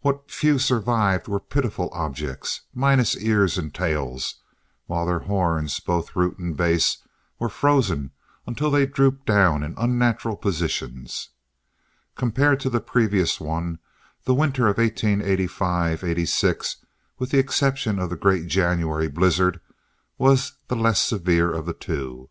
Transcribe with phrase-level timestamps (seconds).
[0.00, 4.36] What few survived were pitiful objects, minus ears and tails,
[4.86, 7.04] while their horns, both root and base,
[7.38, 8.12] were frozen
[8.46, 11.28] until they drooped down in unnatural positions.
[12.14, 13.78] Compared to the previous one,
[14.24, 16.76] the winter of 1885 86,
[17.18, 19.60] with the exception of the great January blizzard,
[20.16, 22.30] was the less severe of the two.